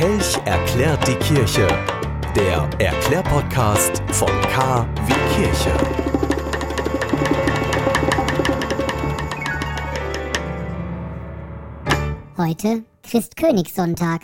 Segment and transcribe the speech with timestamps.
[0.00, 1.66] Kelch erklärt die Kirche.
[2.34, 5.76] Der Erklärpodcast von K wie Kirche.
[12.38, 14.22] Heute Christkönigssonntag.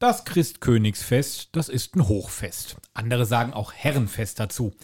[0.00, 2.76] Das Christkönigsfest, das ist ein Hochfest.
[2.92, 4.74] Andere sagen auch Herrenfest dazu.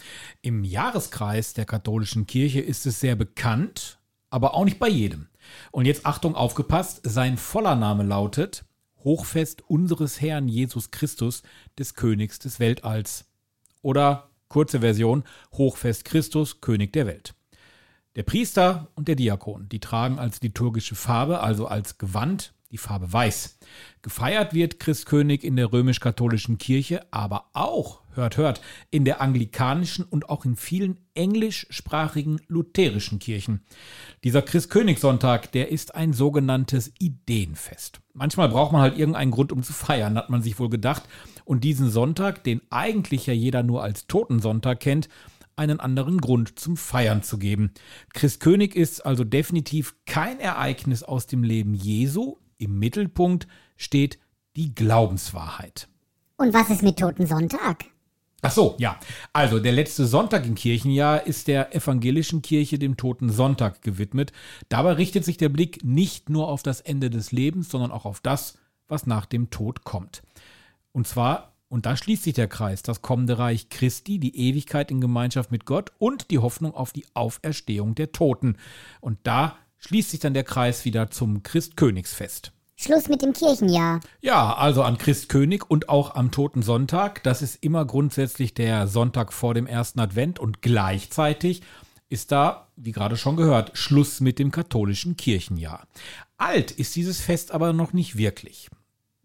[0.41, 3.99] Im Jahreskreis der katholischen Kirche ist es sehr bekannt,
[4.31, 5.27] aber auch nicht bei jedem.
[5.69, 8.65] Und jetzt Achtung, aufgepasst, sein voller Name lautet
[9.03, 11.43] Hochfest unseres Herrn Jesus Christus,
[11.77, 13.25] des Königs des Weltalls.
[13.81, 17.33] Oder kurze Version, Hochfest Christus, König der Welt.
[18.15, 23.11] Der Priester und der Diakon, die tragen als liturgische Farbe, also als Gewand, die Farbe
[23.11, 23.57] Weiß.
[24.01, 30.29] Gefeiert wird Christkönig in der römisch-katholischen Kirche, aber auch, hört, hört, in der anglikanischen und
[30.29, 33.61] auch in vielen englischsprachigen lutherischen Kirchen.
[34.23, 38.01] Dieser Christkönigssonntag, der ist ein sogenanntes Ideenfest.
[38.13, 41.03] Manchmal braucht man halt irgendeinen Grund, um zu feiern, hat man sich wohl gedacht.
[41.45, 45.09] Und diesen Sonntag, den eigentlich ja jeder nur als Totensonntag kennt,
[45.55, 47.71] einen anderen Grund zum Feiern zu geben.
[48.13, 54.19] Christkönig ist also definitiv kein Ereignis aus dem Leben Jesu, im Mittelpunkt steht
[54.55, 55.87] die Glaubenswahrheit.
[56.37, 57.85] Und was ist mit Totensonntag?
[58.43, 58.99] Ach so, ja.
[59.33, 64.31] Also der letzte Sonntag im Kirchenjahr ist der evangelischen Kirche dem Toten Sonntag gewidmet.
[64.67, 68.19] Dabei richtet sich der Blick nicht nur auf das Ende des Lebens, sondern auch auf
[68.19, 70.23] das, was nach dem Tod kommt.
[70.91, 75.01] Und zwar, und da schließt sich der Kreis, das kommende Reich Christi, die Ewigkeit in
[75.01, 78.57] Gemeinschaft mit Gott und die Hoffnung auf die Auferstehung der Toten.
[79.01, 82.51] Und da schließt sich dann der Kreis wieder zum Christkönigsfest.
[82.81, 83.99] Schluss mit dem Kirchenjahr.
[84.21, 87.21] Ja, also an Christkönig und auch am Toten Sonntag.
[87.23, 91.61] Das ist immer grundsätzlich der Sonntag vor dem ersten Advent und gleichzeitig
[92.09, 95.87] ist da, wie gerade schon gehört, Schluss mit dem katholischen Kirchenjahr.
[96.37, 98.69] Alt ist dieses Fest aber noch nicht wirklich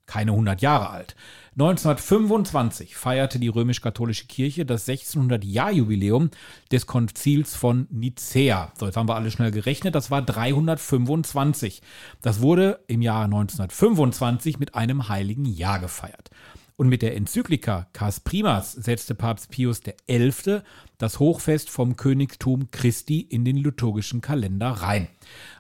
[0.07, 1.17] keine 100 Jahre alt.
[1.59, 6.31] 1925 feierte die römisch-katholische Kirche das 1600-Jahr-Jubiläum
[6.71, 8.73] des Konzils von Nicäa.
[8.79, 11.81] So, jetzt haben wir alle schnell gerechnet, das war 325.
[12.21, 16.31] Das wurde im Jahr 1925 mit einem heiligen Jahr gefeiert.
[16.79, 20.61] Und mit der Enzyklika Cas Primas setzte Papst Pius XI.
[20.99, 25.09] das Hochfest vom Königtum Christi in den liturgischen Kalender rein.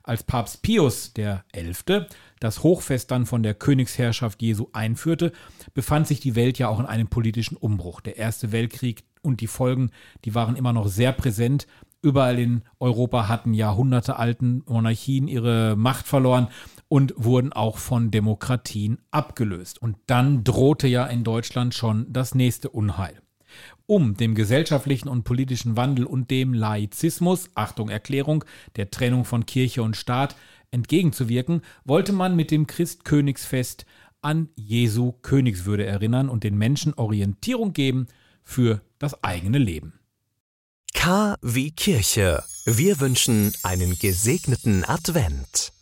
[0.03, 2.03] Als Papst Pius XI.
[2.39, 5.33] das Hochfest dann von der Königsherrschaft Jesu einführte,
[5.73, 8.03] befand sich die Welt ja auch in einem politischen Umbruch.
[8.03, 9.93] Der Erste Weltkrieg und die Folgen,
[10.27, 11.67] die waren immer noch sehr präsent.
[12.03, 16.49] Überall in Europa hatten Jahrhunderte alten Monarchien ihre Macht verloren
[16.89, 19.81] und wurden auch von Demokratien abgelöst.
[19.81, 23.21] Und dann drohte ja in Deutschland schon das nächste Unheil.
[23.87, 28.45] Um dem gesellschaftlichen und politischen Wandel und dem Laizismus, Achtung Erklärung,
[28.77, 30.37] der Trennung von Kirche und Staat
[30.71, 33.87] entgegenzuwirken, wollte man mit dem Christkönigsfest
[34.23, 38.09] an Jesu Königswürde erinnern und den Menschen Orientierung geben
[38.43, 39.95] für das eigene Leben.
[40.97, 42.43] K wie Kirche.
[42.65, 45.73] Wir wünschen einen gesegneten Advent.